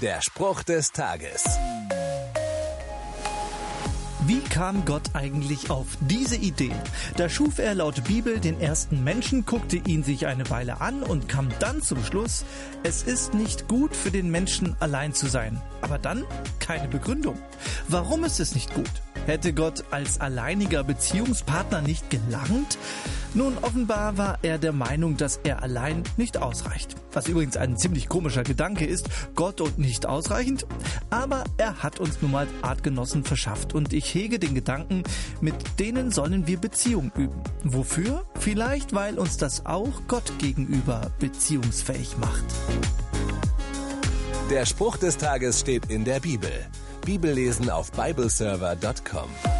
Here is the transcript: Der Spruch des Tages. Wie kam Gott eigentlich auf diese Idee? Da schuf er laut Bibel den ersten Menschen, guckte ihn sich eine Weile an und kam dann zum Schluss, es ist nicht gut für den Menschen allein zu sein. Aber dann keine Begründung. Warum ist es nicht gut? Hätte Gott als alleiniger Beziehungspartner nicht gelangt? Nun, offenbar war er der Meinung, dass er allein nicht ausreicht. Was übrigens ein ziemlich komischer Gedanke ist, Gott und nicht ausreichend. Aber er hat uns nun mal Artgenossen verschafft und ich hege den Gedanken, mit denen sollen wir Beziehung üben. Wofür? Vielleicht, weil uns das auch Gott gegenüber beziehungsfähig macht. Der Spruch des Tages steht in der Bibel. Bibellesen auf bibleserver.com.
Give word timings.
Der 0.00 0.22
Spruch 0.22 0.62
des 0.62 0.92
Tages. 0.92 1.44
Wie 4.26 4.40
kam 4.40 4.86
Gott 4.86 5.10
eigentlich 5.12 5.68
auf 5.68 5.88
diese 6.00 6.36
Idee? 6.36 6.72
Da 7.18 7.28
schuf 7.28 7.58
er 7.58 7.74
laut 7.74 8.04
Bibel 8.04 8.40
den 8.40 8.58
ersten 8.62 9.04
Menschen, 9.04 9.44
guckte 9.44 9.76
ihn 9.76 10.02
sich 10.02 10.26
eine 10.26 10.48
Weile 10.48 10.80
an 10.80 11.02
und 11.02 11.28
kam 11.28 11.50
dann 11.58 11.82
zum 11.82 12.02
Schluss, 12.02 12.46
es 12.82 13.02
ist 13.02 13.34
nicht 13.34 13.68
gut 13.68 13.94
für 13.94 14.10
den 14.10 14.30
Menschen 14.30 14.74
allein 14.80 15.12
zu 15.12 15.26
sein. 15.26 15.60
Aber 15.82 15.98
dann 15.98 16.24
keine 16.60 16.88
Begründung. 16.88 17.38
Warum 17.88 18.24
ist 18.24 18.40
es 18.40 18.54
nicht 18.54 18.72
gut? 18.72 18.90
Hätte 19.26 19.52
Gott 19.52 19.84
als 19.90 20.18
alleiniger 20.18 20.82
Beziehungspartner 20.82 21.82
nicht 21.82 22.08
gelangt? 22.08 22.78
Nun, 23.32 23.56
offenbar 23.62 24.18
war 24.18 24.38
er 24.42 24.58
der 24.58 24.72
Meinung, 24.72 25.16
dass 25.16 25.38
er 25.44 25.62
allein 25.62 26.02
nicht 26.16 26.36
ausreicht. 26.36 26.96
Was 27.12 27.28
übrigens 27.28 27.56
ein 27.56 27.76
ziemlich 27.76 28.08
komischer 28.08 28.42
Gedanke 28.42 28.84
ist, 28.84 29.08
Gott 29.36 29.60
und 29.60 29.78
nicht 29.78 30.06
ausreichend. 30.06 30.66
Aber 31.10 31.44
er 31.56 31.82
hat 31.82 32.00
uns 32.00 32.20
nun 32.22 32.32
mal 32.32 32.48
Artgenossen 32.62 33.22
verschafft 33.24 33.72
und 33.74 33.92
ich 33.92 34.12
hege 34.14 34.38
den 34.38 34.54
Gedanken, 34.54 35.04
mit 35.40 35.54
denen 35.78 36.10
sollen 36.10 36.46
wir 36.48 36.58
Beziehung 36.58 37.12
üben. 37.16 37.40
Wofür? 37.62 38.24
Vielleicht, 38.38 38.94
weil 38.94 39.18
uns 39.18 39.36
das 39.36 39.64
auch 39.64 40.02
Gott 40.08 40.32
gegenüber 40.38 41.10
beziehungsfähig 41.20 42.16
macht. 42.18 42.44
Der 44.50 44.66
Spruch 44.66 44.96
des 44.96 45.16
Tages 45.16 45.60
steht 45.60 45.86
in 45.90 46.04
der 46.04 46.18
Bibel. 46.18 46.50
Bibellesen 47.04 47.70
auf 47.70 47.92
bibleserver.com. 47.92 49.59